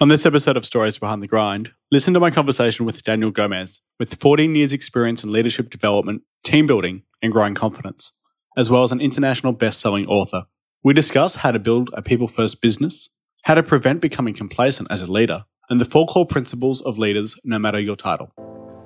[0.00, 3.80] On this episode of Stories Behind the Grind, listen to my conversation with Daniel Gomez,
[3.98, 8.12] with 14 years' experience in leadership development, team building, and growing confidence,
[8.56, 10.44] as well as an international best selling author.
[10.84, 13.10] We discuss how to build a people first business,
[13.42, 17.34] how to prevent becoming complacent as a leader, and the four core principles of leaders
[17.42, 18.32] no matter your title.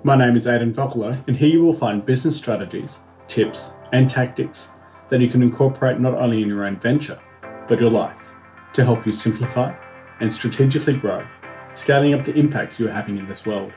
[0.04, 4.70] My name is Aidan Vocalo, and here you will find business strategies, tips, and tactics
[5.10, 7.20] that you can incorporate not only in your own venture,
[7.68, 8.32] but your life
[8.72, 9.74] to help you simplify
[10.20, 11.26] and strategically grow,
[11.74, 13.72] scaling up the impact you are having in this world.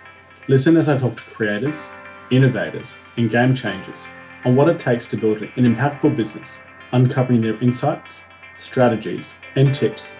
[0.48, 1.90] Listen as I talk to creators,
[2.32, 4.08] innovators, and game changers
[4.46, 6.60] on what it takes to build an impactful business,
[6.92, 8.24] uncovering their insights,
[8.58, 10.18] strategies, and tips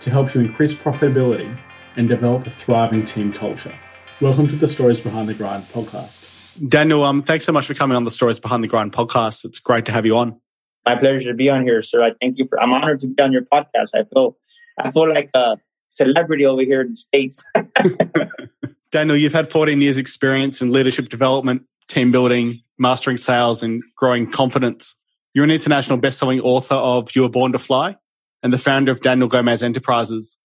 [0.00, 1.58] to help you increase profitability
[1.96, 3.74] and develop a thriving team culture.
[4.20, 6.68] Welcome to the Stories Behind the Grind podcast.
[6.68, 9.44] Daniel, um, thanks so much for coming on the Stories Behind the Grind podcast.
[9.44, 10.38] It's great to have you on.
[10.84, 12.02] My pleasure to be on here, sir.
[12.02, 12.60] I thank you for.
[12.60, 13.90] I'm honored to be on your podcast.
[13.94, 14.36] I feel
[14.78, 15.58] I feel like a
[15.88, 17.44] celebrity over here in the States.
[18.92, 24.30] Daniel, you've had 14 years experience in leadership development, team building, mastering sales and growing
[24.30, 24.96] confidence.
[25.34, 27.96] You're an international best-selling author of You Were Born to Fly
[28.42, 30.36] and the founder of Daniel Gomez Enterprises.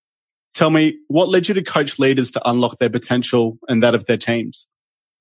[0.54, 4.06] Tell me, what led you to coach leaders to unlock their potential and that of
[4.06, 4.68] their teams?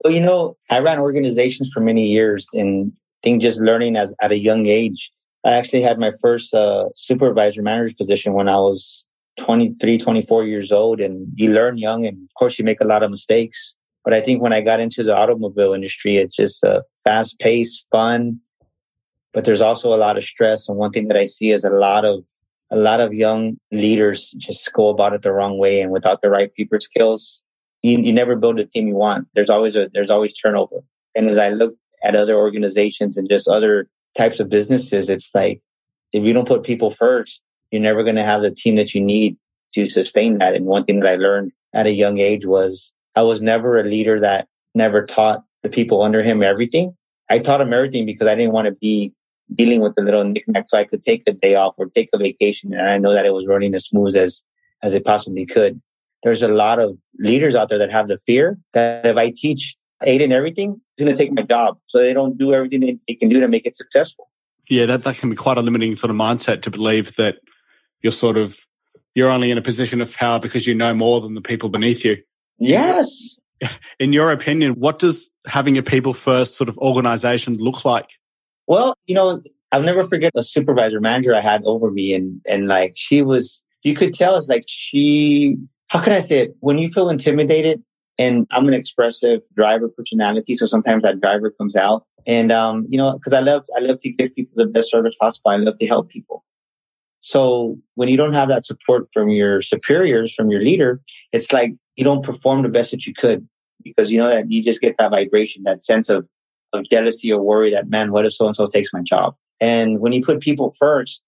[0.05, 4.15] Well, you know, I ran organizations for many years and I think just learning as
[4.21, 5.11] at a young age
[5.47, 9.07] I actually had my first uh, supervisor manager position when I was
[9.39, 11.01] 23, 24 years old.
[11.01, 13.77] And you learn young, and of course, you make a lot of mistakes.
[14.05, 17.87] But I think when I got into the automobile industry, it's just uh, fast paced,
[17.93, 18.41] fun,
[19.33, 20.69] but there's also a lot of stress.
[20.69, 22.25] And one thing that I see is a lot of
[22.73, 26.31] a lot of young leaders just go about it the wrong way, and without the
[26.31, 27.43] right people skills,
[27.83, 29.29] you, you never build a team you want.
[29.35, 30.81] There's always a there's always turnover.
[31.15, 35.61] And as I look at other organizations and just other types of businesses, it's like
[36.13, 39.01] if you don't put people first, you're never going to have the team that you
[39.01, 39.37] need
[39.75, 40.55] to sustain that.
[40.55, 43.85] And one thing that I learned at a young age was I was never a
[43.85, 46.97] leader that never taught the people under him everything.
[47.29, 49.13] I taught him everything because I didn't want to be
[49.55, 52.19] dealing with the little knickknacks so I could take a day off or take a
[52.19, 52.73] vacation.
[52.73, 54.45] And I know that it was running as smooth as,
[54.83, 55.81] as it possibly could.
[56.23, 59.77] There's a lot of leaders out there that have the fear that if I teach
[60.03, 61.79] Aiden everything, is going to take my job.
[61.87, 64.29] So they don't do everything they can do to make it successful.
[64.69, 67.37] Yeah, that, that can be quite a limiting sort of mindset to believe that
[68.03, 68.59] you're sort of,
[69.15, 72.05] you're only in a position of power because you know more than the people beneath
[72.05, 72.17] you.
[72.59, 73.37] Yes.
[74.01, 78.11] In your opinion, what does having a people first sort of organization look like?
[78.67, 79.41] Well, you know,
[79.73, 83.63] I'll never forget the supervisor manager I had over me and, and like she was,
[83.83, 85.57] you could tell it's like she,
[85.89, 86.57] how can I say it?
[86.61, 87.83] When you feel intimidated,
[88.19, 90.57] and I'm an expressive driver personality.
[90.57, 93.99] So sometimes that driver comes out and, um, you know, cause I love, I love
[94.01, 95.51] to give people the best service possible.
[95.51, 96.45] I love to help people.
[97.21, 101.01] So when you don't have that support from your superiors, from your leader,
[101.33, 103.47] it's like you don't perform the best that you could
[103.83, 106.27] because you know that you just get that vibration, that sense of,
[106.73, 109.35] of jealousy or worry that, man, what if so and so takes my job?
[109.61, 111.23] And when you put people first,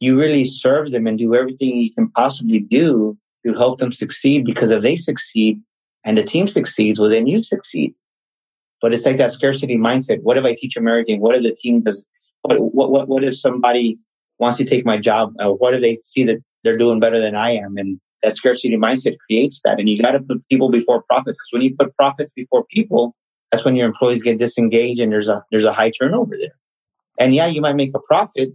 [0.00, 3.16] you really serve them and do everything you can possibly do
[3.46, 5.60] to help them succeed because if they succeed,
[6.04, 7.94] and the team succeeds, well, then you succeed.
[8.80, 10.20] But it's like that scarcity mindset.
[10.22, 11.20] What if I teach everything?
[11.20, 12.04] What if the team does?
[12.42, 13.98] What, what, what, what if somebody
[14.38, 15.32] wants to take my job?
[15.38, 17.76] Uh, what if they see that they're doing better than I am?
[17.78, 19.78] And that scarcity mindset creates that.
[19.78, 21.38] And you got to put people before profits.
[21.38, 23.14] Because when you put profits before people,
[23.50, 26.54] that's when your employees get disengaged and there's a, there's a high turnover there.
[27.18, 28.50] And yeah, you might make a profit,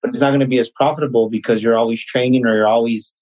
[0.00, 3.14] but it's not going to be as profitable because you're always training or you're always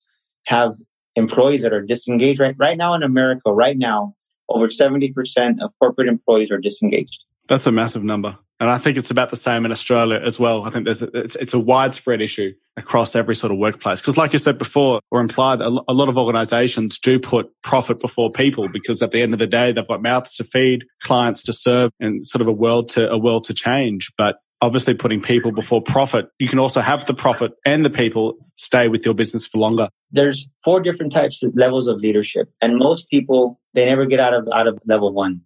[0.47, 0.75] have
[1.17, 3.53] employees that are disengaged right right now in America.
[3.53, 4.15] Right now,
[4.49, 7.25] over seventy percent of corporate employees are disengaged.
[7.49, 10.65] That's a massive number, and I think it's about the same in Australia as well.
[10.65, 14.17] I think there's a, it's, it's a widespread issue across every sort of workplace because,
[14.17, 18.69] like you said before, or implied, a, lot of organisations do put profit before people
[18.69, 21.91] because at the end of the day, they've got mouths to feed, clients to serve,
[21.99, 24.13] and sort of a world to a world to change.
[24.17, 26.29] But obviously putting people before profit.
[26.39, 29.89] You can also have the profit and the people stay with your business for longer.
[30.11, 32.51] There's four different types of levels of leadership.
[32.61, 35.43] And most people, they never get out of, out of level one,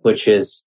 [0.00, 0.64] which is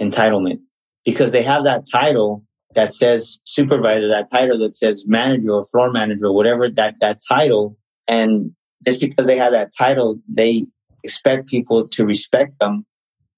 [0.00, 0.60] entitlement
[1.04, 5.90] because they have that title that says supervisor, that title that says manager or floor
[5.90, 7.76] manager or whatever that, that title.
[8.06, 8.52] And
[8.84, 10.66] just because they have that title, they
[11.02, 12.84] expect people to respect them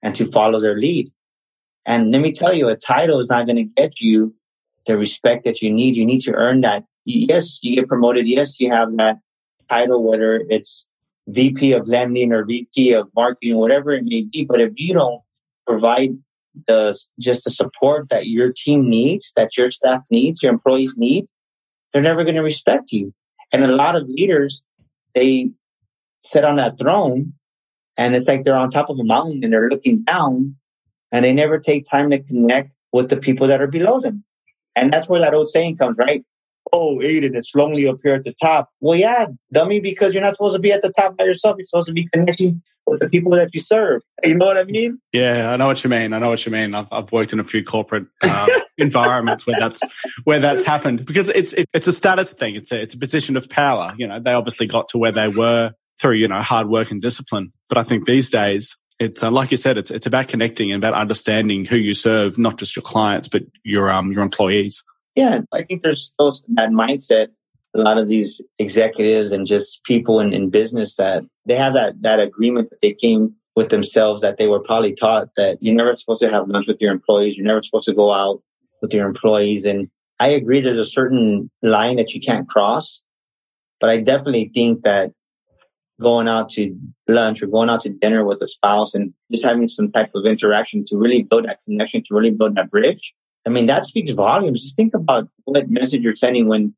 [0.02, 1.10] and to follow their lead.
[1.86, 4.34] And let me tell you, a title is not going to get you
[4.86, 5.96] the respect that you need.
[5.96, 6.84] You need to earn that.
[7.04, 8.28] Yes, you get promoted.
[8.28, 9.18] Yes, you have that
[9.68, 10.86] title, whether it's
[11.28, 14.44] VP of lending or VP of marketing, whatever it may be.
[14.44, 15.22] But if you don't
[15.66, 16.10] provide
[16.66, 21.26] the just the support that your team needs, that your staff needs, your employees need,
[21.92, 23.14] they're never going to respect you.
[23.52, 24.62] And a lot of leaders,
[25.14, 25.50] they
[26.22, 27.34] sit on that throne
[27.96, 30.56] and it's like they're on top of a mountain and they're looking down
[31.12, 34.24] and they never take time to connect with the people that are below them.
[34.76, 36.24] And that's where that old saying comes, right?
[36.72, 38.70] Oh, Aiden, it's lonely up here at the top.
[38.80, 41.56] Well, yeah, dummy, because you're not supposed to be at the top by yourself.
[41.58, 44.02] You're supposed to be connecting with the people that you serve.
[44.22, 45.00] You know what I mean?
[45.12, 46.12] Yeah, I know what you mean.
[46.12, 46.74] I know what you mean.
[46.74, 48.46] I've, I've worked in a few corporate uh,
[48.78, 49.80] environments where that's
[50.24, 52.56] where that's happened because it's it, it's a status thing.
[52.56, 53.94] It's a it's a position of power.
[53.96, 57.00] You know, they obviously got to where they were through you know hard work and
[57.00, 57.52] discipline.
[57.68, 60.84] But I think these days it's uh, like you said, it's it's about connecting and
[60.84, 64.84] about understanding who you serve, not just your clients, but your um your employees.
[65.16, 67.28] Yeah, I think there's still that mindset.
[67.74, 72.02] A lot of these executives and just people in, in business that they have that
[72.02, 75.96] that agreement that they came with themselves that they were probably taught that you're never
[75.96, 78.42] supposed to have lunch with your employees, you're never supposed to go out
[78.82, 79.64] with your employees.
[79.64, 79.88] And
[80.18, 83.02] I agree, there's a certain line that you can't cross,
[83.80, 85.12] but I definitely think that
[86.00, 86.76] going out to
[87.06, 90.24] lunch or going out to dinner with a spouse and just having some type of
[90.24, 93.14] interaction to really build that connection, to really build that bridge.
[93.46, 94.62] I mean, that speaks volumes.
[94.62, 96.74] Just think about what message you're sending when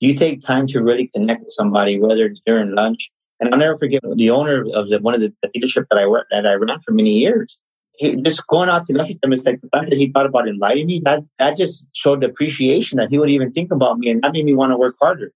[0.00, 3.10] you take time to really connect with somebody, whether it's during lunch.
[3.40, 6.06] And I'll never forget the owner of the, one of the, the leadership that I
[6.06, 7.60] worked that I ran for many years.
[7.96, 10.26] He just going out to lunch with him, It's like the fact that he thought
[10.26, 11.00] about inviting me.
[11.04, 14.44] That that just showed appreciation that he would even think about me, and that made
[14.44, 15.32] me want to work harder.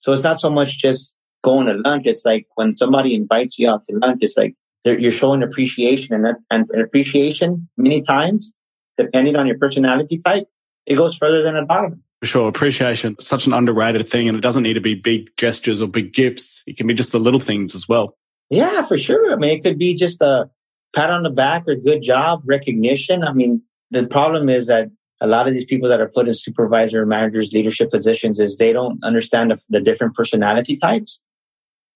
[0.00, 2.06] So it's not so much just going to lunch.
[2.06, 4.54] It's like when somebody invites you out to lunch, it's like
[4.84, 8.52] you're showing appreciation and that, and appreciation many times,
[8.96, 10.46] depending on your personality type,
[10.86, 11.98] it goes further than a dollar.
[12.20, 12.48] For sure.
[12.48, 14.28] Appreciation, such an underrated thing.
[14.28, 16.64] And it doesn't need to be big gestures or big gifts.
[16.66, 18.16] It can be just the little things as well.
[18.50, 19.32] Yeah, for sure.
[19.32, 20.50] I mean, it could be just a
[20.94, 23.22] pat on the back or good job recognition.
[23.22, 24.88] I mean, the problem is that
[25.20, 28.72] a lot of these people that are put in supervisor, managers, leadership positions is they
[28.72, 31.20] don't understand the, the different personality types.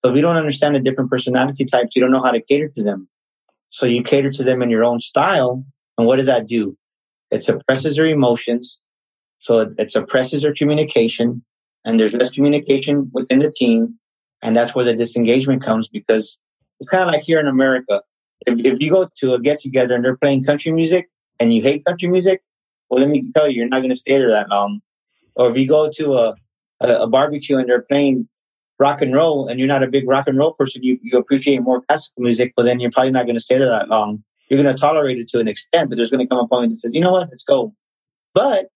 [0.02, 1.94] But we don't understand the different personality types.
[1.94, 3.08] You don't know how to cater to them.
[3.70, 5.64] So you cater to them in your own style.
[5.96, 6.76] And what does that do?
[7.30, 8.78] It suppresses their emotions.
[9.38, 11.44] So it, it suppresses their communication
[11.84, 13.98] and there's less communication within the team.
[14.42, 16.38] And that's where the disengagement comes because
[16.80, 18.02] it's kind of like here in America.
[18.46, 21.08] If, if you go to a get together and they're playing country music
[21.38, 22.42] and you hate country music,
[22.90, 24.80] well, let me tell you, you're not going to stay there that long.
[25.36, 26.34] Or if you go to a,
[26.80, 28.28] a, a barbecue and they're playing
[28.82, 31.62] rock and roll and you're not a big rock and roll person, you, you appreciate
[31.62, 34.22] more classical music, but then you're probably not going to stay there that long.
[34.48, 36.72] You're going to tolerate it to an extent, but there's going to come a point
[36.72, 37.72] that says, you know what, let's go.
[38.34, 38.66] But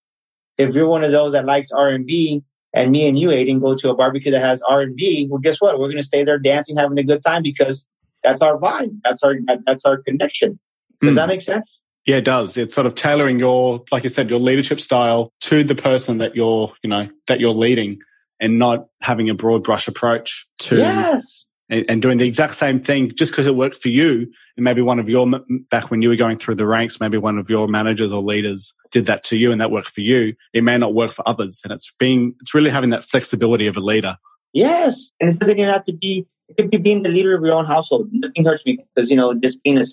[0.57, 2.43] if you're one of those that likes R&B
[2.73, 5.79] and me and you, Aiden, go to a barbecue that has R&B, well, guess what?
[5.79, 7.85] We're going to stay there dancing, having a good time because
[8.23, 9.01] that's our vibe.
[9.03, 9.35] That's our,
[9.67, 10.59] that's our connection.
[11.03, 11.17] Does mm.
[11.17, 11.83] that make sense?
[12.07, 12.57] Yeah, it does.
[12.57, 16.37] It's sort of tailoring your, like I said, your leadership style to the person that
[16.37, 17.99] you're, you know, that you're leading
[18.41, 21.47] and not having a broad brush approach to yes.
[21.69, 24.31] and, and doing the exact same thing just because it worked for you.
[24.57, 25.27] And maybe one of your,
[25.71, 28.75] back when you were going through the ranks, maybe one of your managers or leaders
[28.91, 30.35] did that to you and that worked for you.
[30.53, 31.61] It may not work for others.
[31.65, 34.17] And it's being, it's really having that flexibility of a leader.
[34.53, 35.13] Yes.
[35.21, 37.55] And it doesn't even have to be, it could be being the leader of your
[37.55, 38.09] own household.
[38.13, 39.85] Nothing hurts me because, you know, just being a,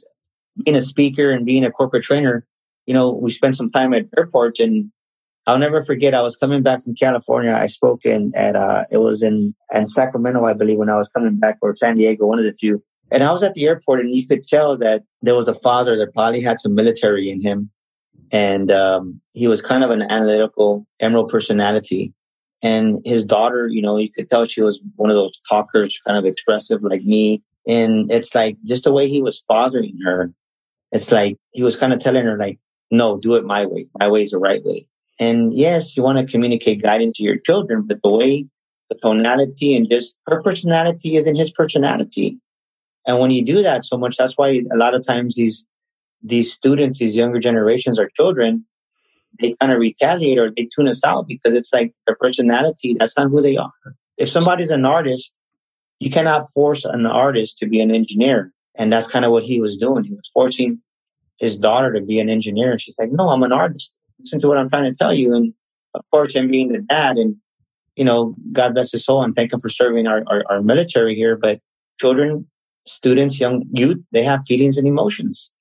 [0.64, 2.46] being a speaker and being a corporate trainer,
[2.86, 4.92] you know, we spent some time at airports and
[5.46, 6.14] I'll never forget.
[6.14, 7.54] I was coming back from California.
[7.54, 11.10] I spoke in at uh, it was in in Sacramento, I believe, when I was
[11.10, 12.82] coming back, or San Diego, one of the two.
[13.12, 15.98] And I was at the airport, and you could tell that there was a father
[15.98, 17.70] that probably had some military in him,
[18.32, 22.14] and um, he was kind of an analytical emerald personality.
[22.62, 26.18] And his daughter, you know, you could tell she was one of those talkers, kind
[26.18, 27.44] of expressive like me.
[27.68, 30.34] And it's like just the way he was fathering her.
[30.94, 32.60] It's like he was kind of telling her, like,
[32.90, 33.88] no, do it my way.
[34.00, 34.86] My way is the right way.
[35.20, 38.48] And yes, you want to communicate guidance to your children, but the way,
[38.90, 42.40] the tonality and just her personality is in his personality.
[43.06, 45.66] And when you do that so much, that's why a lot of times these,
[46.22, 48.66] these students, these younger generations or children,
[49.40, 52.96] they kind of retaliate or they tune us out because it's like their personality.
[52.98, 53.74] That's not who they are.
[54.18, 55.40] If somebody's an artist,
[56.00, 58.52] you cannot force an artist to be an engineer.
[58.76, 60.04] And that's kind of what he was doing.
[60.04, 60.82] He was forcing
[61.38, 62.72] his daughter to be an engineer.
[62.72, 65.34] And she's like, no, I'm an artist listen to what I'm trying to tell you.
[65.34, 65.54] And
[65.94, 67.36] of course, him being the dad and,
[67.96, 71.16] you know, God bless his soul and thank him for serving our, our, our military
[71.16, 71.36] here.
[71.36, 71.62] But
[72.00, 72.48] children,
[72.86, 75.52] students, young youth, they have feelings and emotions.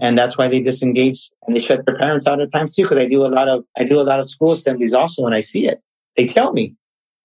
[0.00, 2.86] And that's why they disengage and they shut their parents out at times too.
[2.86, 5.34] Cause I do a lot of, I do a lot of school assemblies also when
[5.34, 5.82] I see it.
[6.16, 6.76] They tell me.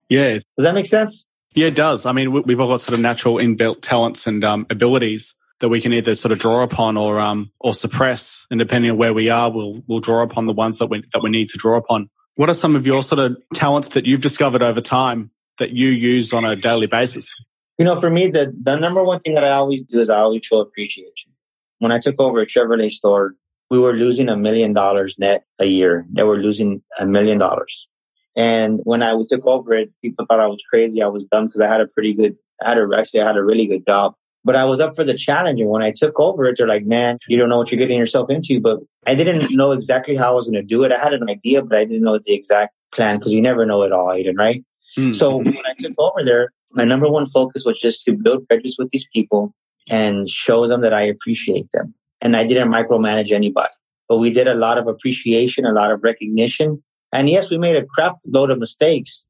[0.09, 0.39] Yeah.
[0.57, 1.25] Does that make sense?
[1.53, 2.05] Yeah, it does.
[2.05, 5.79] I mean, we've all got sort of natural inbuilt talents and um, abilities that we
[5.79, 8.45] can either sort of draw upon or um or suppress.
[8.51, 11.23] And depending on where we are, we'll we'll draw upon the ones that we that
[11.23, 12.09] we need to draw upon.
[12.35, 15.87] What are some of your sort of talents that you've discovered over time that you
[15.87, 17.33] use on a daily basis?
[17.77, 20.17] You know, for me, the, the number one thing that I always do is I
[20.17, 21.31] always show appreciation.
[21.79, 23.35] When I took over a Chevrolet store,
[23.69, 26.05] we were losing a million dollars net a year.
[26.09, 27.87] They were losing a million dollars.
[28.35, 31.01] And when I took over it, people thought I was crazy.
[31.01, 33.37] I was dumb because I had a pretty good, I had a, actually, I had
[33.37, 35.61] a really good job, but I was up for the challenge.
[35.61, 37.97] And when I took over it, they're like, man, you don't know what you're getting
[37.97, 38.59] yourself into.
[38.59, 40.91] But I didn't know exactly how I was going to do it.
[40.91, 43.83] I had an idea, but I didn't know the exact plan because you never know
[43.83, 44.63] it all, Aiden, right?
[44.97, 45.13] Mm-hmm.
[45.13, 48.77] So when I took over there, my number one focus was just to build bridges
[48.77, 49.53] with these people
[49.89, 51.93] and show them that I appreciate them.
[52.21, 53.73] And I didn't micromanage anybody,
[54.07, 56.81] but we did a lot of appreciation, a lot of recognition.
[57.11, 59.25] And yes, we made a crap load of mistakes,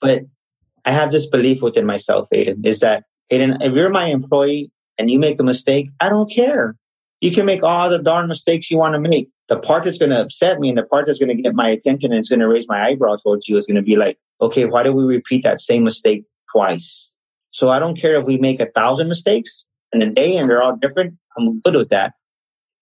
[0.00, 0.22] but
[0.84, 5.10] I have this belief within myself, Aiden, is that Aiden, if you're my employee and
[5.10, 6.76] you make a mistake, I don't care.
[7.20, 9.30] You can make all the darn mistakes you want to make.
[9.48, 11.68] The part that's going to upset me and the part that's going to get my
[11.70, 14.18] attention and it's going to raise my eyebrow towards you is going to be like,
[14.40, 17.12] okay, why do we repeat that same mistake twice.
[17.50, 20.62] So I don't care if we make a thousand mistakes in a day and they're
[20.62, 21.14] all different.
[21.36, 22.14] I'm good with that.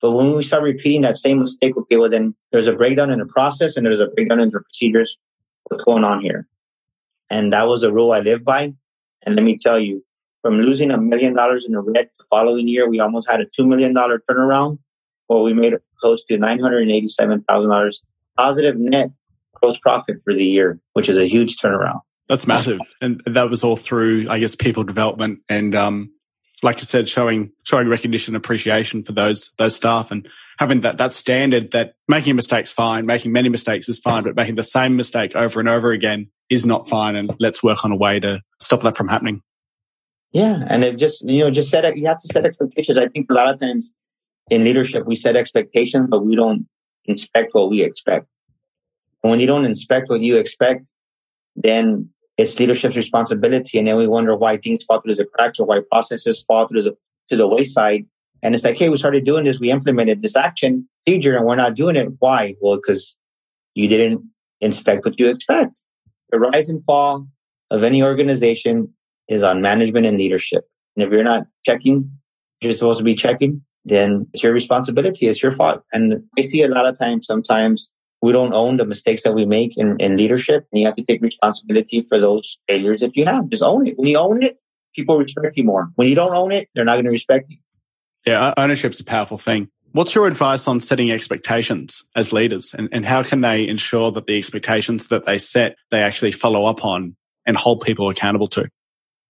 [0.00, 3.18] But when we start repeating that same mistake, okay, well then there's a breakdown in
[3.18, 5.18] the process and there's a breakdown in the procedures.
[5.64, 6.46] What's going on here?
[7.30, 8.75] And that was a rule I live by.
[9.25, 10.04] And let me tell you,
[10.42, 13.46] from losing a million dollars in the red the following year, we almost had a
[13.46, 14.78] $2 million turnaround
[15.28, 17.94] where we made close to $987,000
[18.37, 19.11] positive net
[19.54, 22.00] gross profit for the year, which is a huge turnaround.
[22.28, 26.12] That's massive, and that was all through, I guess, people development and, um,
[26.62, 30.99] like you said, showing showing recognition, and appreciation for those those staff, and having that
[30.99, 34.96] that standard that making mistakes fine, making many mistakes is fine, but making the same
[34.96, 37.16] mistake over and over again is not fine.
[37.16, 39.42] And let's work on a way to stop that from happening.
[40.32, 42.98] Yeah, and it just you know just set it you have to set expectations.
[42.98, 43.92] I think a lot of times
[44.50, 46.66] in leadership we set expectations, but we don't
[47.04, 48.26] inspect what we expect.
[49.22, 50.90] And when you don't inspect what you expect,
[51.54, 53.78] then it's leadership's responsibility.
[53.78, 56.82] And then we wonder why things fall through the cracks or why processes fall through
[56.82, 56.96] the,
[57.28, 58.06] to the wayside.
[58.42, 59.60] And it's like, hey, we started doing this.
[59.60, 62.08] We implemented this action procedure and we're not doing it.
[62.18, 62.56] Why?
[62.60, 63.16] Well, because
[63.74, 64.24] you didn't
[64.60, 65.82] inspect what you expect.
[66.30, 67.28] The rise and fall
[67.70, 68.92] of any organization
[69.32, 70.68] is on management and leadership.
[70.94, 72.18] And if you're not checking,
[72.60, 75.26] you're supposed to be checking, then it's your responsibility.
[75.26, 75.82] It's your fault.
[75.92, 79.46] And I see a lot of times, sometimes we don't own the mistakes that we
[79.46, 83.24] make in, in leadership and you have to take responsibility for those failures that you
[83.24, 83.48] have.
[83.48, 83.98] Just own it.
[83.98, 84.58] When you own it,
[84.94, 85.90] people respect you more.
[85.96, 87.58] When you don't own it, they're not going to respect you.
[88.26, 89.68] Yeah, ownership's a powerful thing.
[89.90, 94.26] What's your advice on setting expectations as leaders and, and how can they ensure that
[94.26, 98.68] the expectations that they set, they actually follow up on and hold people accountable to?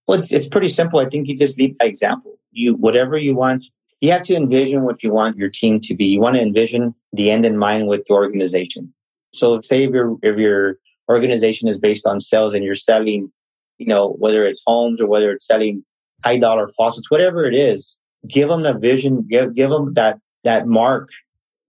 [0.06, 1.00] Well, it's, it's pretty simple.
[1.00, 2.38] I think you just lead by example.
[2.50, 3.64] You, whatever you want
[4.02, 6.06] you have to envision what you want your team to be.
[6.06, 8.92] You want to envision the end in mind with your organization.
[9.32, 10.78] So say if your, if your
[11.08, 13.30] organization is based on sales and you're selling,
[13.78, 15.84] you know, whether it's homes or whether it's selling
[16.24, 20.66] high dollar faucets, whatever it is, give them the vision, give, give them that, that
[20.66, 21.10] mark,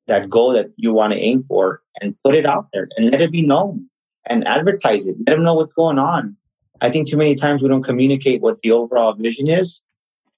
[0.08, 3.22] that goal that you want to aim for and put it out there and let
[3.22, 3.88] it be known
[4.26, 5.18] and advertise it.
[5.28, 6.36] Let them know what's going on.
[6.84, 9.82] I think too many times we don't communicate what the overall vision is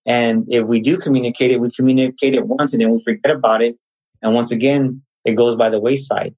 [0.06, 3.62] and if we do communicate it, we communicate it once and then we forget about
[3.62, 3.78] it.
[4.22, 6.36] And once again, it goes by the wayside.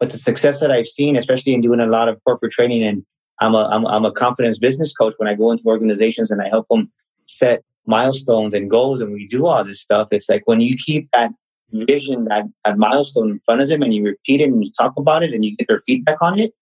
[0.00, 3.04] But the success that I've seen, especially in doing a lot of corporate training and
[3.40, 6.48] I'm a, I'm, I'm a confidence business coach when I go into organizations and I
[6.48, 6.90] help them
[7.26, 10.08] set milestones and goals and we do all this stuff.
[10.10, 11.32] It's like when you keep that
[11.70, 14.94] vision, that, that milestone in front of them and you repeat it and you talk
[14.96, 16.54] about it and you get their feedback on it,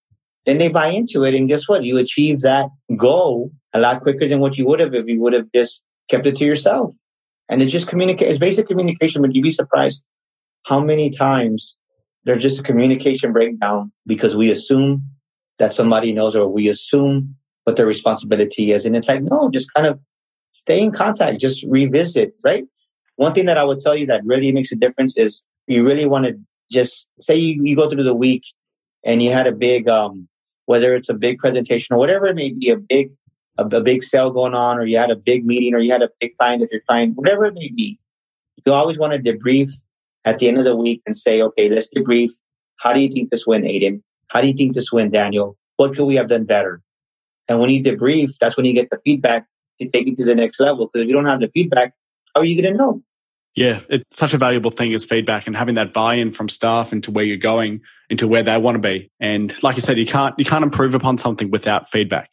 [0.46, 1.34] then they buy into it.
[1.34, 1.84] And guess what?
[1.84, 5.32] You achieve that goal a lot quicker than what you would have if you would
[5.32, 6.92] have just kept it to yourself.
[7.48, 8.28] And it's just communicate.
[8.28, 10.04] It's basic communication, but you'd be surprised
[10.64, 11.76] how many times
[12.24, 15.02] there's just a communication breakdown because we assume
[15.58, 18.84] that somebody knows or we assume what their responsibility is.
[18.84, 20.00] And it's like, no, just kind of
[20.52, 22.64] stay in contact, just revisit, right?
[23.16, 26.06] One thing that I would tell you that really makes a difference is you really
[26.06, 26.38] want to
[26.70, 28.42] just say you, you go through the week
[29.04, 30.28] and you had a big, um,
[30.66, 33.10] whether it's a big presentation or whatever it may be, a big
[33.58, 36.02] a, a big sale going on, or you had a big meeting, or you had
[36.02, 37.98] a big client that you're trying, whatever it may be.
[38.64, 39.70] You always want to debrief
[40.24, 42.32] at the end of the week and say, okay, let's debrief.
[42.78, 44.02] How do you think this went, Aiden?
[44.28, 45.56] How do you think this went, Daniel?
[45.76, 46.82] What could we have done better?
[47.48, 49.46] And when you debrief, that's when you get the feedback
[49.80, 50.86] to take it to the next level.
[50.86, 51.94] Because if you don't have the feedback,
[52.34, 53.02] how are you going to know?
[53.56, 57.10] Yeah, it's such a valuable thing as feedback and having that buy-in from staff into
[57.10, 59.10] where you're going, into where they want to be.
[59.18, 62.30] And like you said, you can't you can't improve upon something without feedback.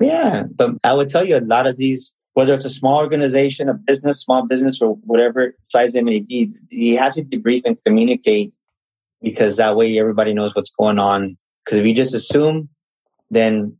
[0.00, 3.68] Yeah, but I would tell you a lot of these, whether it's a small organization,
[3.68, 7.76] a business, small business, or whatever size it may be, you have to debrief and
[7.84, 8.54] communicate
[9.20, 11.36] because that way everybody knows what's going on.
[11.64, 12.70] Because if you just assume,
[13.30, 13.76] then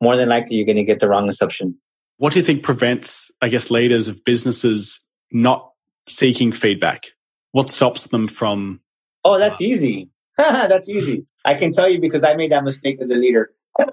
[0.00, 1.78] more than likely you're going to get the wrong assumption.
[2.16, 4.98] What do you think prevents, I guess, leaders of businesses
[5.30, 5.71] not
[6.08, 7.06] seeking feedback?
[7.52, 8.80] What stops them from?
[9.24, 10.10] Oh, that's easy.
[10.36, 11.26] that's easy.
[11.44, 13.50] I can tell you because I made that mistake as a leader.
[13.78, 13.92] I'm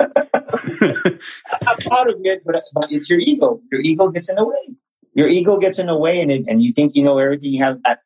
[1.77, 3.61] proud of it, but, but it's your ego.
[3.71, 4.75] Your ego gets in the way.
[5.13, 7.51] Your ego gets in the way, and it, and you think you know everything.
[7.53, 7.99] You have that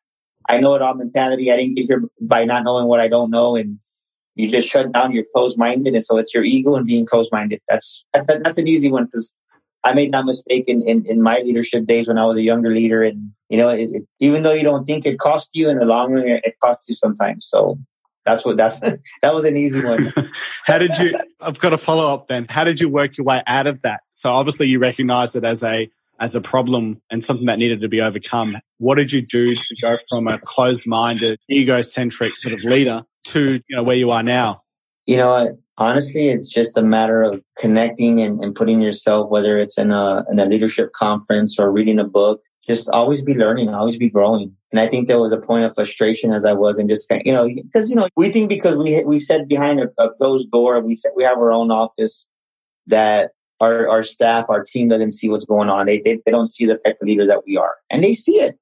[0.48, 1.50] I know it all mentality.
[1.50, 3.78] I didn't get here by not knowing what I don't know, and
[4.34, 5.12] you just shut down.
[5.12, 7.60] You're closed minded, and so it's your ego and being closed minded.
[7.68, 9.32] That's that's that's an easy one because
[9.84, 12.70] I made that mistake in, in, in my leadership days when I was a younger
[12.70, 15.78] leader, and you know, it, it, even though you don't think it costs you in
[15.78, 17.46] the long run, it costs you sometimes.
[17.46, 17.78] So
[18.24, 18.80] that's what that's
[19.22, 20.08] that was an easy one.
[20.64, 21.18] How did you?
[21.40, 22.46] I've got a follow up then.
[22.48, 24.00] How did you work your way out of that?
[24.14, 27.88] So obviously you recognize it as a as a problem and something that needed to
[27.88, 28.56] be overcome.
[28.78, 33.60] What did you do to go from a closed minded, egocentric sort of leader to
[33.66, 34.62] you know where you are now?
[35.06, 39.78] You know, honestly, it's just a matter of connecting and, and putting yourself, whether it's
[39.78, 43.98] in a in a leadership conference or reading a book, just always be learning, always
[43.98, 44.56] be growing.
[44.72, 47.32] And I think there was a point of frustration as I was and just, you
[47.32, 50.80] know, because, you know, we think because we, we said behind a, a closed door,
[50.80, 52.26] we said we have our own office
[52.86, 55.86] that our, our staff, our team doesn't see what's going on.
[55.86, 58.36] They, they, they don't see the type of leader that we are and they see
[58.36, 58.58] it.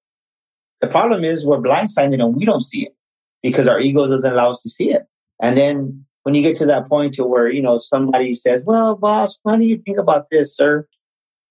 [0.81, 2.97] The problem is we're blindsided and we don't see it
[3.43, 5.03] because our ego doesn't allow us to see it.
[5.41, 8.97] And then when you get to that point to where, you know, somebody says, well,
[8.97, 10.87] boss, what do you think about this, sir?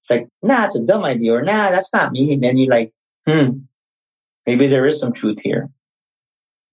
[0.01, 2.34] It's like, nah, it's a dumb idea or nah, that's not me.
[2.34, 2.94] And then you're like,
[3.28, 3.50] hmm,
[4.46, 5.70] maybe there is some truth here.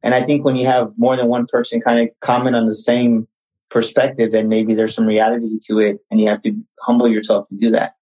[0.03, 2.75] And I think when you have more than one person kind of comment on the
[2.75, 3.27] same
[3.69, 7.57] perspective, then maybe there's some reality to it and you have to humble yourself to
[7.57, 7.93] do that.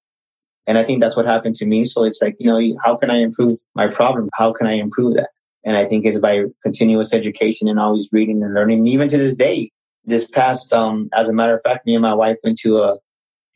[0.67, 1.85] And I think that's what happened to me.
[1.85, 4.29] So it's like, you know, how can I improve my problem?
[4.35, 5.31] How can I improve that?
[5.65, 8.87] And I think it's by continuous education and always reading and learning.
[8.87, 9.73] Even to this day,
[10.07, 12.99] this past, um, as a matter of fact, me and my wife went to a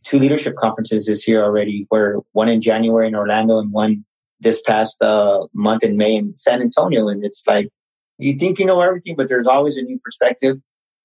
[0.04, 4.04] two leadership conferences this year already, where one in January in Orlando and one
[4.40, 7.08] this past uh, month in May in San Antonio.
[7.08, 7.68] And it's like,
[8.18, 10.56] you think you know everything, but there's always a new perspective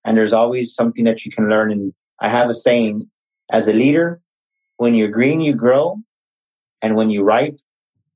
[0.04, 1.72] and there's always something that you can learn.
[1.72, 3.10] And I have a saying
[3.52, 4.22] as a leader,
[4.78, 5.98] when you're green, you grow.
[6.82, 7.58] And when you ripe,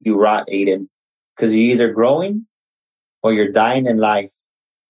[0.01, 0.87] you rot, Aiden,
[1.35, 2.45] because you're either growing
[3.23, 4.31] or you're dying in life.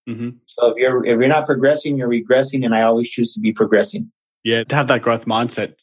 [0.10, 0.30] Mm-hmm.
[0.48, 2.65] So if you're, if you're not progressing, you're regressing.
[2.65, 4.12] And I always choose to be progressing.
[4.43, 4.63] Yeah.
[4.63, 5.76] To have that growth mindset.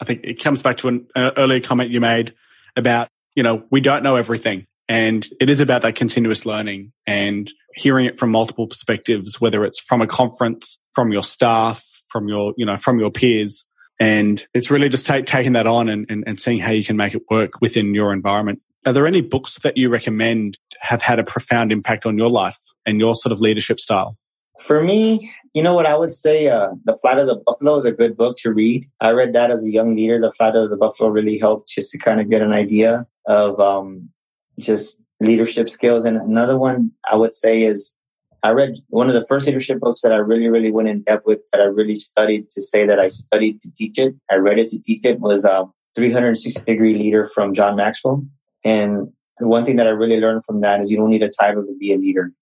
[0.00, 2.34] I think it comes back to an earlier comment you made
[2.76, 4.66] about, you know, we don't know everything.
[4.88, 9.80] And it is about that continuous learning and hearing it from multiple perspectives, whether it's
[9.80, 13.64] from a conference, from your staff, from your, you know, from your peers.
[14.00, 16.96] And it's really just take, taking that on and, and, and seeing how you can
[16.96, 18.60] make it work within your environment.
[18.86, 22.58] Are there any books that you recommend have had a profound impact on your life
[22.84, 24.16] and your sort of leadership style?
[24.60, 26.48] For me, you know what I would say?
[26.48, 28.86] Uh, the Flight of the Buffalo is a good book to read.
[29.00, 30.20] I read that as a young leader.
[30.20, 33.58] The Flight of the Buffalo really helped just to kind of get an idea of
[33.58, 34.10] um,
[34.58, 36.04] just leadership skills.
[36.04, 37.94] And another one I would say is
[38.42, 41.24] I read one of the first leadership books that I really, really went in depth
[41.26, 44.14] with that I really studied to say that I studied to teach it.
[44.30, 45.64] I read it to teach it was uh,
[45.96, 48.24] 360 degree leader from John Maxwell.
[48.64, 51.28] And the one thing that I really learned from that is you don't need a
[51.28, 52.32] title to be a leader.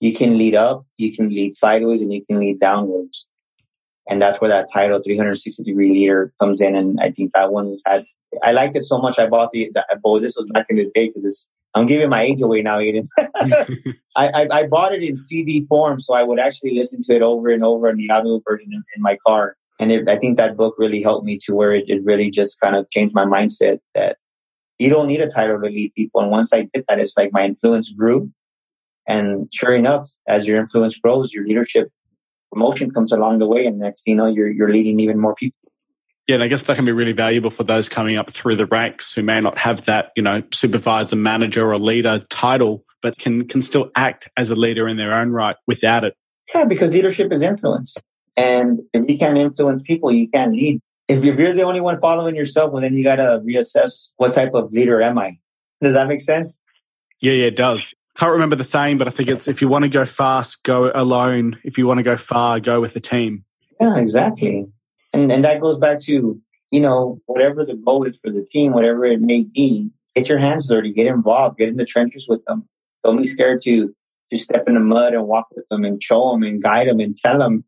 [0.00, 3.26] You can lead up, you can lead sideways, and you can lead downwards.
[4.08, 6.74] And that's where that title 360 degree leader comes in.
[6.74, 8.04] And I think that one was had
[8.42, 9.18] I liked it so much.
[9.18, 12.22] I bought the, the well, this was back in the day because I'm giving my
[12.22, 13.06] age away now, Aiden.
[14.16, 17.22] I, I, I, bought it in CD form, so I would actually listen to it
[17.22, 19.56] over and over in the audio version in, in my car.
[19.78, 22.58] And it, I think that book really helped me to where it, it really just
[22.60, 24.18] kind of changed my mindset that
[24.78, 26.20] you don't need a title to lead people.
[26.20, 28.30] And once I did that, it's like my influence grew.
[29.06, 31.90] And sure enough, as your influence grows, your leadership
[32.52, 33.66] promotion comes along the way.
[33.66, 35.56] And next, you know, you're, you're leading even more people.
[36.28, 38.66] Yeah, and I guess that can be really valuable for those coming up through the
[38.66, 43.48] ranks who may not have that, you know, supervisor, manager, or leader title, but can
[43.48, 46.14] can still act as a leader in their own right without it.
[46.54, 47.96] Yeah, because leadership is influence,
[48.36, 50.82] and if you can't influence people, you can't lead.
[51.08, 54.52] If you're the only one following yourself, well, then you got to reassess what type
[54.54, 55.38] of leader am I.
[55.80, 56.60] Does that make sense?
[57.20, 57.94] Yeah, yeah, it does.
[58.16, 60.90] Can't remember the saying, but I think it's if you want to go fast, go
[60.94, 61.58] alone.
[61.64, 63.44] If you want to go far, go with the team.
[63.80, 64.66] Yeah, exactly.
[65.12, 66.40] And, and that goes back to,
[66.70, 70.38] you know, whatever the goal is for the team, whatever it may be, get your
[70.38, 72.68] hands dirty, get involved, get in the trenches with them.
[73.04, 73.94] Don't be scared to,
[74.30, 77.00] to step in the mud and walk with them and show them and guide them
[77.00, 77.64] and tell them,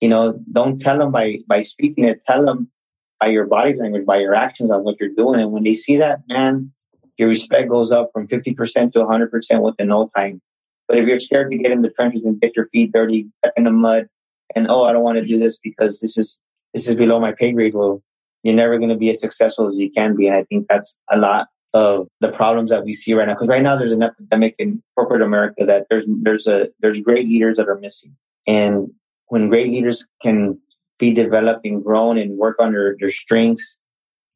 [0.00, 2.70] you know, don't tell them by, by speaking it, tell them
[3.18, 5.40] by your body language, by your actions on what you're doing.
[5.40, 6.72] And when they see that, man,
[7.18, 10.40] your respect goes up from 50% to 100% within no time.
[10.88, 13.52] But if you're scared to get in the trenches and get your feet dirty, step
[13.56, 14.08] in the mud,
[14.56, 16.40] and oh, I don't want to do this because this is
[16.74, 17.74] this is below my pay grade.
[17.74, 18.02] Well,
[18.42, 20.26] you're never going to be as successful as you can be.
[20.26, 23.34] And I think that's a lot of the problems that we see right now.
[23.34, 27.28] Because right now there's an epidemic in corporate America that there's there's a there's great
[27.28, 28.16] leaders that are missing.
[28.46, 28.92] And
[29.30, 30.58] when great leaders can
[30.98, 33.80] be developed and grown and work on their, their strengths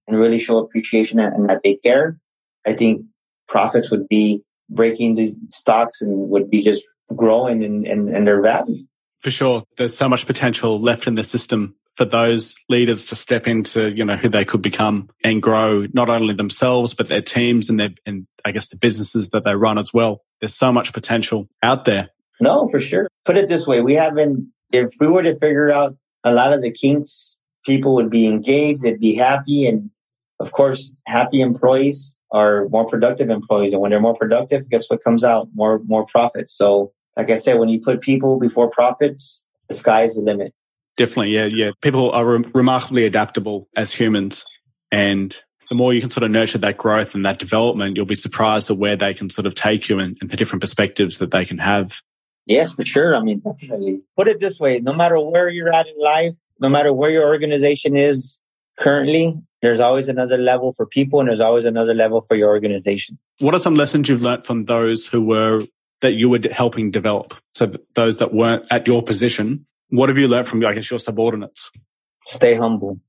[0.07, 2.18] and really show appreciation and that they care,
[2.64, 3.02] I think
[3.46, 8.40] profits would be breaking these stocks and would be just growing in, in, in their
[8.40, 8.85] value.
[9.20, 9.64] For sure.
[9.76, 14.04] There's so much potential left in the system for those leaders to step into, you
[14.04, 17.90] know, who they could become and grow not only themselves, but their teams and their,
[18.07, 20.22] and I guess the businesses that they run as well.
[20.40, 22.11] There's so much potential out there.
[22.40, 23.09] No, for sure.
[23.24, 23.80] Put it this way.
[23.80, 28.10] We haven't, if we were to figure out a lot of the kinks, people would
[28.10, 29.66] be engaged, they'd be happy.
[29.66, 29.90] And
[30.40, 33.72] of course, happy employees are more productive employees.
[33.72, 35.48] And when they're more productive, guess what comes out?
[35.54, 36.56] More, more profits.
[36.56, 40.52] So like I said, when you put people before profits, the sky's the limit.
[40.96, 41.34] Definitely.
[41.34, 41.46] Yeah.
[41.46, 41.70] Yeah.
[41.80, 44.44] People are re- remarkably adaptable as humans.
[44.90, 45.37] And
[45.68, 48.70] the more you can sort of nurture that growth and that development, you'll be surprised
[48.70, 51.44] at where they can sort of take you and, and the different perspectives that they
[51.44, 52.00] can have.
[52.46, 53.16] Yes, for sure.
[53.16, 54.02] I mean, definitely.
[54.16, 57.26] Put it this way no matter where you're at in life, no matter where your
[57.26, 58.40] organization is
[58.78, 63.18] currently, there's always another level for people and there's always another level for your organization.
[63.38, 65.64] What are some lessons you've learned from those who were
[66.02, 67.35] that you were helping develop?
[67.54, 70.98] So those that weren't at your position, what have you learned from, I guess, your
[70.98, 71.70] subordinates?
[72.26, 73.00] Stay humble,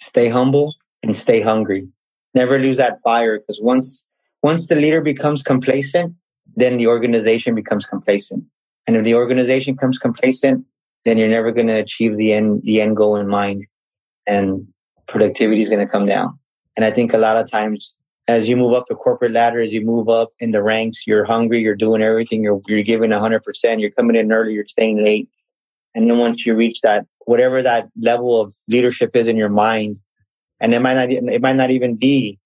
[0.00, 1.88] stay humble and stay hungry.
[2.34, 4.04] Never lose that fire because once,
[4.42, 6.14] once the leader becomes complacent,
[6.56, 8.44] then the organization becomes complacent.
[8.90, 10.66] And if the organization becomes complacent,
[11.04, 13.64] then you're never going to achieve the end, the end goal in mind
[14.26, 14.66] and
[15.06, 16.40] productivity is going to come down.
[16.74, 17.94] And I think a lot of times
[18.26, 21.22] as you move up the corporate ladder, as you move up in the ranks, you're
[21.22, 25.04] hungry, you're doing everything, you're, you're giving hundred percent, you're coming in early, you're staying
[25.04, 25.28] late.
[25.94, 29.98] And then once you reach that, whatever that level of leadership is in your mind,
[30.58, 32.40] and it might not, it might not even be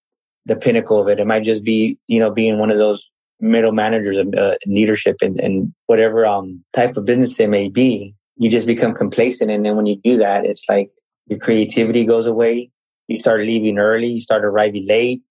[0.45, 1.21] the pinnacle of it.
[1.21, 5.17] It might just be, you know, being one of those middle managers and uh, leadership
[5.21, 8.15] and, and whatever um, type of business it may be.
[8.37, 9.51] You just become complacent.
[9.51, 10.91] And then when you do that, it's like
[11.27, 12.71] your creativity goes away.
[13.07, 14.09] You start leaving early.
[14.09, 15.23] You start arriving late.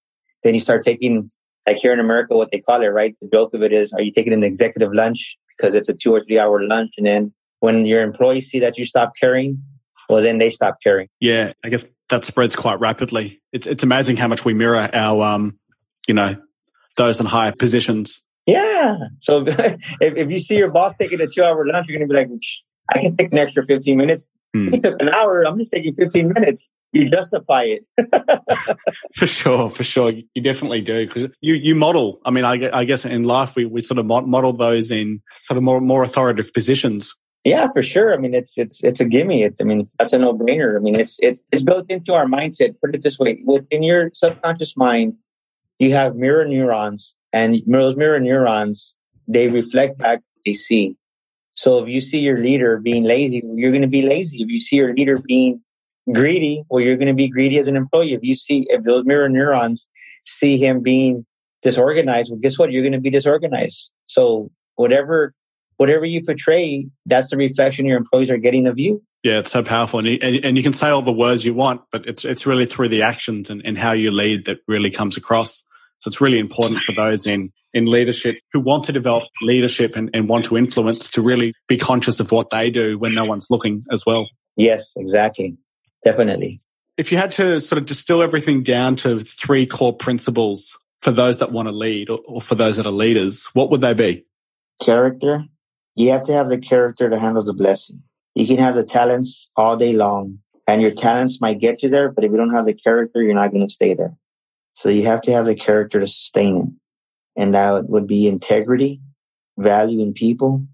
[0.44, 1.30] Then you start taking,
[1.66, 3.16] like here in America, what they call it, right?
[3.22, 6.12] The joke of it is, are you taking an executive lunch because it's a two
[6.14, 6.94] or three hour lunch?
[6.98, 9.64] And then when your employees see that you stop caring,
[10.10, 11.08] well, then they stop caring.
[11.20, 13.42] Yeah, I guess that spreads quite rapidly.
[13.54, 15.58] It's it's amazing how much we mirror our, um,
[16.08, 16.36] you know,
[16.98, 18.22] those in higher positions.
[18.46, 18.98] Yeah.
[19.20, 22.14] So if, if you see your boss taking a two hour lunch, you're going to
[22.14, 22.30] be like,
[22.90, 24.28] I can take an extra 15 minutes.
[24.56, 24.70] Hmm.
[24.84, 25.44] an hour.
[25.44, 26.68] I'm just taking 15 minutes.
[26.92, 27.86] You justify it.
[29.16, 30.12] for sure, for sure.
[30.12, 32.22] You definitely do because you, you model.
[32.24, 35.58] I mean, I, I guess in life we, we sort of model those in sort
[35.58, 37.16] of more, more authoritative positions.
[37.44, 38.14] Yeah, for sure.
[38.14, 39.44] I mean, it's it's it's a gimme.
[39.44, 40.78] It's I mean, that's a no brainer.
[40.78, 42.80] I mean, it's it's it's built into our mindset.
[42.80, 45.16] Put it this way: within your subconscious mind,
[45.84, 48.96] you have mirror neurons, and those mirror neurons
[49.28, 50.98] they reflect back what they see.
[51.56, 54.42] So if you see your leader being lazy, you're going to be lazy.
[54.42, 55.62] If you see your leader being
[56.12, 58.14] greedy, well, you're going to be greedy as an employee.
[58.14, 59.90] If you see, if those mirror neurons
[60.26, 61.26] see him being
[61.62, 62.72] disorganized, well, guess what?
[62.72, 63.92] You're going to be disorganized.
[64.08, 65.34] So whatever,
[65.78, 69.04] whatever you portray, that's the reflection your employees are getting of you.
[69.24, 71.80] Yeah, it's so powerful, and you, and you can say all the words you want,
[71.94, 75.16] but it's it's really through the actions and, and how you lead that really comes
[75.16, 75.64] across.
[76.04, 80.10] So it's really important for those in in leadership who want to develop leadership and,
[80.14, 83.48] and want to influence to really be conscious of what they do when no one's
[83.50, 84.28] looking as well.
[84.58, 85.58] Yes, exactly.
[86.04, 86.62] Definitely.
[86.98, 91.40] If you had to sort of distill everything down to three core principles for those
[91.40, 94.26] that want to lead or, or for those that are leaders, what would they be?
[94.82, 95.46] Character.
[95.96, 98.04] You have to have the character to handle the blessing.
[98.36, 102.12] You can have the talents all day long and your talents might get you there,
[102.12, 104.18] but if you don't have the character, you're not going to stay there.
[104.74, 106.70] So you have to have the character to sustain it
[107.36, 109.02] and that would be integrity,
[109.58, 110.66] value in people,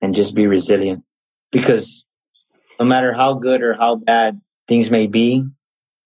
[0.00, 1.04] and just be resilient.
[1.50, 2.04] Because
[2.78, 5.44] no matter how good or how bad things may be,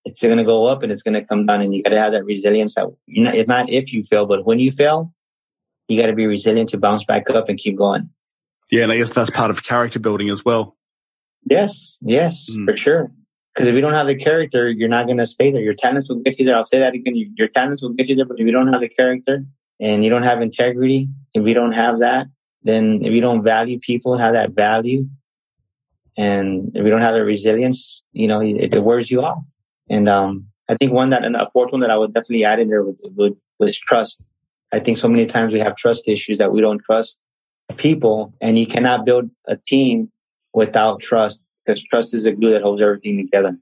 [0.05, 1.99] it's going to go up and it's going to come down, and you got to
[1.99, 2.75] have that resilience.
[2.75, 5.13] That you not, it's not if you fail, but when you fail,
[5.89, 8.09] you got to be resilient to bounce back up and keep going.
[8.71, 10.77] Yeah, and I guess that's part of character building as well.
[11.45, 12.65] Yes, yes, mm.
[12.65, 13.11] for sure.
[13.55, 15.61] Because if you don't have the character, you're not going to stay there.
[15.61, 16.57] Your talents will get you there.
[16.57, 17.15] I'll say that again.
[17.37, 19.45] Your talents will get you there, but if you don't have the character,
[19.81, 22.29] and you don't have integrity, if you don't have that,
[22.63, 25.07] then if you don't value people, have that value,
[26.17, 29.47] and if you don't have the resilience, you know, it, it wears you off.
[29.89, 32.61] And um, I think one that, and a fourth one that I would definitely add
[32.61, 34.27] in there would, would, was trust.
[34.71, 37.19] I think so many times we have trust issues that we don't trust
[37.77, 40.13] people, and you cannot build a team
[40.53, 43.57] without trust because trust is the glue that holds everything together.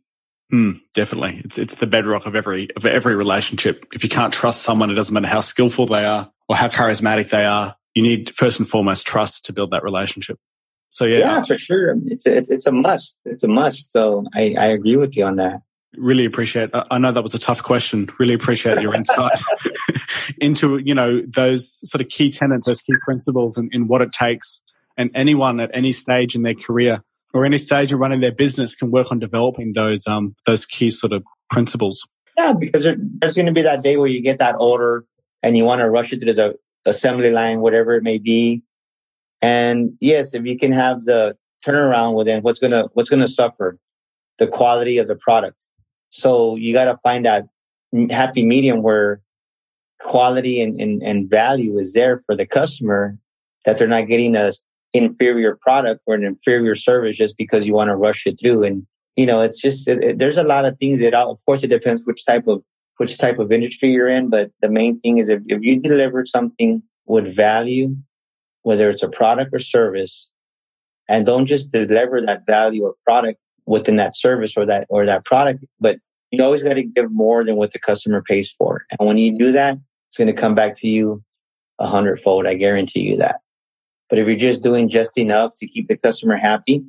[0.52, 1.42] Mm, definitely.
[1.44, 3.84] It's it's the bedrock of every of every relationship.
[3.92, 7.28] If you can't trust someone, it doesn't matter how skillful they are or how charismatic
[7.28, 7.76] they are.
[7.94, 10.38] You need first and foremost trust to build that relationship.
[10.90, 11.96] So yeah, yeah, for sure.
[12.06, 13.20] It's a, it's, it's a must.
[13.26, 13.92] It's a must.
[13.92, 15.61] So I, I agree with you on that.
[15.96, 16.70] Really appreciate.
[16.72, 18.08] I know that was a tough question.
[18.18, 19.40] Really appreciate your insight
[20.38, 24.12] into you know those sort of key tenets, those key principles, and, in what it
[24.12, 24.62] takes.
[24.96, 27.02] And anyone at any stage in their career
[27.35, 30.91] or any stage of running their business can work on developing those um those key
[30.91, 32.07] sort of principles.
[32.37, 35.05] Yeah, because there, there's going to be that day where you get that order
[35.43, 38.62] and you want to rush it to the assembly line, whatever it may be,
[39.43, 41.37] and yes, if you can have the
[41.67, 43.79] turnaround within what's gonna what's gonna suffer
[44.38, 45.67] the quality of the product.
[46.11, 47.47] So you got to find that
[48.11, 49.21] happy medium where
[50.01, 53.19] quality and, and, and value is there for the customer
[53.64, 54.53] that they're not getting a
[54.92, 58.64] inferior product or an inferior service just because you want to rush it through.
[58.64, 61.62] And, you know, it's just, it, it, there's a lot of things that, of course,
[61.62, 62.62] it depends which type of,
[62.96, 64.31] which type of industry you're in.
[64.31, 67.96] But the main thing is if, if you deliver something with value
[68.68, 70.31] whether it's a product or service,
[71.09, 75.24] and don't just deliver that value or product within that service or that or that
[75.24, 75.98] product, but
[76.31, 78.85] you always got to give more than what the customer pays for.
[78.90, 79.79] And when you do that,
[80.11, 81.22] it's going to come back to you
[81.79, 82.46] a hundredfold.
[82.46, 83.37] I guarantee you that.
[84.09, 86.85] But if you're just doing just enough to keep the customer happy,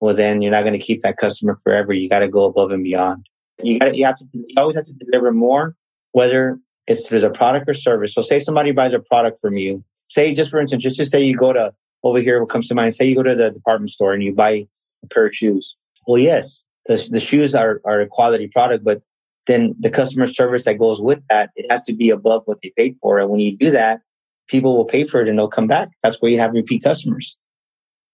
[0.00, 1.92] well, then you're not going to keep that customer forever.
[1.92, 3.26] You got to go above and beyond.
[3.62, 5.76] You got you have to you always have to deliver more,
[6.12, 8.12] whether it's through the product or service.
[8.12, 11.22] So say somebody buys a product from you say just for instance, just to say
[11.22, 13.90] you go to over here, what comes to mind, say you go to the department
[13.90, 14.66] store and you buy
[15.02, 15.76] a pair of shoes.
[16.06, 19.02] Well, yes, the, the shoes are, are a quality product, but
[19.46, 22.72] then the customer service that goes with that, it has to be above what they
[22.76, 23.18] paid for.
[23.18, 24.00] And when you do that,
[24.52, 25.88] people will pay for it and they'll come back.
[26.02, 27.36] That's where you have repeat customers.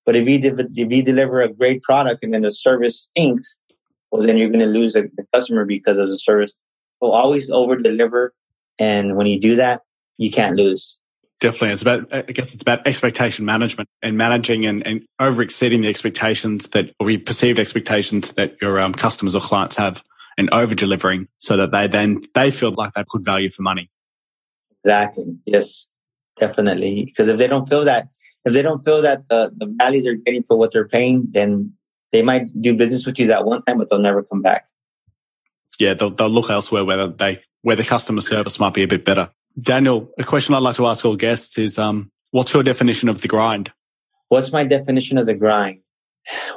[0.06, 3.58] But if you, de- if you deliver a great product and then the service stinks,
[4.10, 6.54] well, then you're going to lose a, a customer because of the service.
[7.00, 8.32] So always over deliver.
[8.78, 9.82] And when you do that,
[10.16, 10.98] you can't lose.
[11.40, 11.72] Definitely.
[11.74, 15.88] It's about, I guess it's about expectation management and managing and, and over exceeding the
[15.88, 20.02] expectations that, or we perceived expectations that your um, customers or clients have
[20.36, 23.90] and over delivering so that they then, they feel like they put value for money.
[24.84, 25.36] Exactly.
[25.44, 25.86] Yes,
[26.38, 27.04] definitely.
[27.04, 28.08] Because if they don't feel that,
[28.44, 31.72] if they don't feel that the, the value they're getting for what they're paying, then
[32.12, 34.66] they might do business with you that one time, but they'll never come back.
[35.78, 39.04] Yeah, they'll, they'll look elsewhere where they, where the customer service might be a bit
[39.04, 39.30] better.
[39.60, 43.20] Daniel, a question I'd like to ask all guests is, um, what's your definition of
[43.20, 43.72] the grind?
[44.28, 45.80] What's my definition of the grind?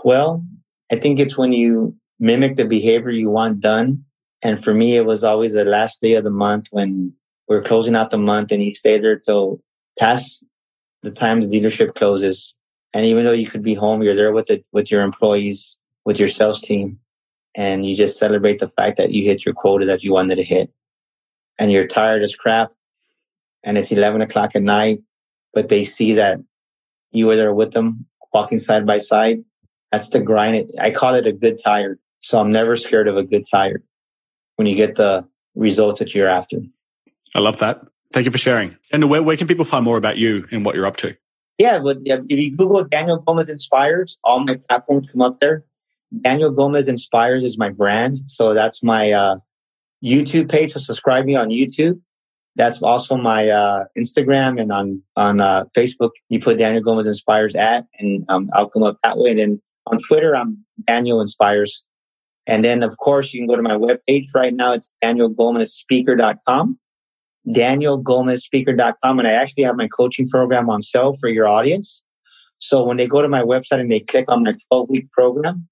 [0.04, 0.46] Well,
[0.92, 4.06] I think it's when you mimic the behavior you want done.
[4.42, 7.14] And for me, it was always the last day of the month when
[7.48, 9.62] we're closing out the month and you stay there till
[10.02, 10.44] past
[11.04, 12.58] the time the dealership closes.
[12.94, 16.20] And even though you could be home, you're there with the, with your employees, with
[16.20, 17.00] your sales team,
[17.56, 20.44] and you just celebrate the fact that you hit your quota that you wanted to
[20.44, 20.72] hit.
[21.60, 22.74] And you're tired as crap
[23.64, 25.02] and it's 11 o'clock at night,
[25.54, 26.40] but they see that
[27.12, 29.44] you were there with them walking side by side.
[29.92, 30.72] That's the grind.
[30.80, 32.00] I call it a good tired.
[32.22, 33.84] So I'm never scared of a good tired
[34.56, 36.58] when you get the results that you're after.
[37.36, 37.82] I love that.
[38.14, 38.78] Thank you for sharing.
[38.92, 41.16] And where, where can people find more about you and what you're up to?
[41.58, 45.64] Yeah, if you Google Daniel Gomez Inspires, all my platforms come up there.
[46.20, 48.18] Daniel Gomez Inspires is my brand.
[48.28, 49.38] So that's my uh,
[50.04, 50.74] YouTube page.
[50.74, 52.02] So subscribe me on YouTube.
[52.56, 56.12] That's also my uh, Instagram and on on uh, Facebook.
[56.28, 59.32] You put Daniel Gomez Inspires at, and um, I'll come up that way.
[59.32, 61.88] And then on Twitter, I'm Daniel Inspires.
[62.48, 64.74] And then of course you can go to my webpage right now.
[64.74, 66.80] It's danielgomezspeaker.com,
[67.48, 72.04] danielgomezspeaker.com, and I actually have my coaching program on sale for your audience.
[72.60, 75.68] So when they go to my website and they click on my 12 week program,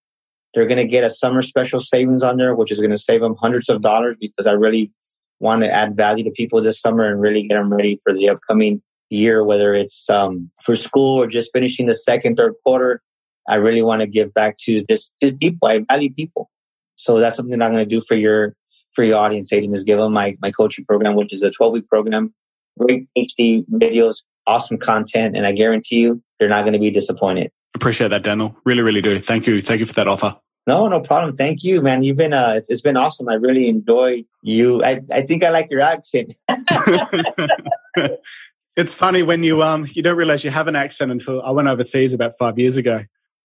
[0.53, 3.21] they're going to get a summer special savings on there, which is going to save
[3.21, 4.91] them hundreds of dollars because I really
[5.39, 8.29] want to add value to people this summer and really get them ready for the
[8.29, 13.01] upcoming year, whether it's um, for school or just finishing the second, third quarter.
[13.47, 15.67] I really want to give back to just, just people.
[15.67, 16.49] I value people.
[16.95, 18.55] So that's something I'm going to do for your,
[18.91, 21.73] for your audience, Aiden, is give them my, my coaching program, which is a 12
[21.73, 22.33] week program,
[22.77, 25.35] great HD videos, awesome content.
[25.35, 27.51] And I guarantee you, they're not going to be disappointed.
[27.75, 28.55] Appreciate that, Daniel.
[28.65, 29.19] Really, really do.
[29.19, 29.61] Thank you.
[29.61, 30.35] Thank you for that offer.
[30.67, 31.35] No, no problem.
[31.35, 32.03] Thank you, man.
[32.03, 33.27] You've been, uh, it's, it's been awesome.
[33.29, 34.83] I really enjoy you.
[34.83, 36.35] I, I think I like your accent.
[38.75, 41.67] it's funny when you, um, you don't realize you have an accent until I went
[41.67, 43.03] overseas about five years ago.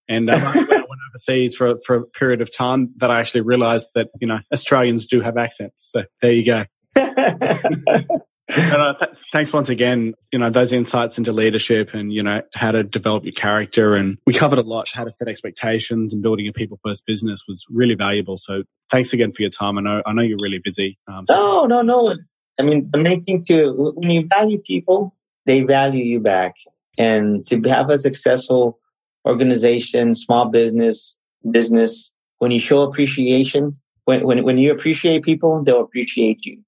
[0.09, 4.09] And um, went overseas for, for a period of time that I actually realized that,
[4.21, 5.91] you know, Australians do have accents.
[5.93, 6.65] So there you go.
[6.97, 10.15] uh, th- thanks once again.
[10.33, 13.95] You know, those insights into leadership and, you know, how to develop your character.
[13.95, 17.43] And we covered a lot, how to set expectations and building a people first business
[17.49, 18.37] was really valuable.
[18.37, 19.79] So thanks again for your time.
[19.79, 20.99] I know, I know you're really busy.
[21.09, 22.17] Um, so- no, no, no.
[22.59, 26.55] I mean, the main thing too, when you value people, they value you back.
[26.97, 28.79] And to have a successful
[29.27, 31.17] organization, small business,
[31.51, 36.63] business, when you show appreciation, when, when, when you appreciate people, they'll appreciate you.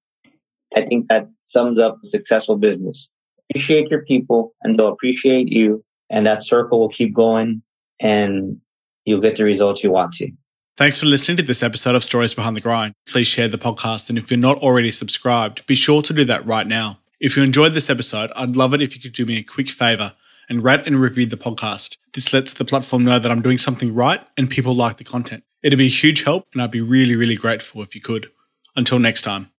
[0.75, 3.09] I think that sums up a successful business.
[3.49, 5.83] Appreciate your people and they'll appreciate you.
[6.09, 7.61] And that circle will keep going
[7.99, 8.59] and
[9.05, 10.31] you'll get the results you want to.
[10.77, 12.93] Thanks for listening to this episode of Stories Behind the Grind.
[13.07, 14.09] Please share the podcast.
[14.09, 16.99] And if you're not already subscribed, be sure to do that right now.
[17.19, 19.69] If you enjoyed this episode, I'd love it if you could do me a quick
[19.69, 20.13] favor
[20.49, 21.97] and rate and review the podcast.
[22.13, 25.43] This lets the platform know that I'm doing something right and people like the content.
[25.63, 28.29] It'd be a huge help, and I'd be really, really grateful if you could.
[28.75, 29.51] Until next time.